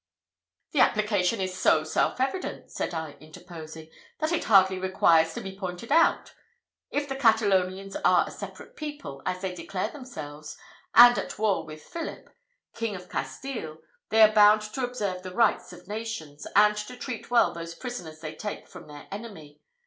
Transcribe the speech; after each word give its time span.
"The 0.71 0.79
application 0.79 1.39
is 1.39 1.55
so 1.55 1.83
self 1.83 2.19
evident," 2.19 2.71
said 2.71 2.91
I, 2.91 3.11
interposing, 3.19 3.91
"that 4.17 4.31
it 4.31 4.45
hardly 4.45 4.79
requires 4.79 5.35
to 5.35 5.41
be 5.41 5.55
pointed 5.55 5.91
out. 5.91 6.33
If 6.89 7.07
the 7.07 7.15
Catalonians 7.15 7.95
are 8.03 8.27
a 8.27 8.31
separate 8.31 8.75
people, 8.75 9.21
as 9.27 9.43
they 9.43 9.53
declare 9.53 9.89
themselves, 9.89 10.57
and 10.95 11.15
at 11.19 11.37
war 11.37 11.67
with 11.67 11.83
Philip, 11.83 12.31
King 12.73 12.95
of 12.95 13.09
Castile, 13.09 13.77
they 14.09 14.23
are 14.23 14.33
bound 14.33 14.63
to 14.63 14.83
observe 14.83 15.21
the 15.21 15.35
rights 15.35 15.71
of 15.71 15.87
nations, 15.87 16.47
and 16.55 16.75
to 16.75 16.97
treat 16.97 17.29
well 17.29 17.53
those 17.53 17.75
prisoners 17.75 18.21
they 18.21 18.33
take 18.33 18.67
from 18.67 18.87
their 18.87 19.07
enemy. 19.11 19.59